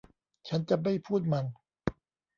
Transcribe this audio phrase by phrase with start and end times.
[0.47, 1.45] ฉันจะไม่พูดมัน